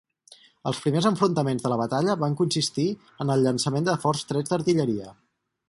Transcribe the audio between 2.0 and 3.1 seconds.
van consistir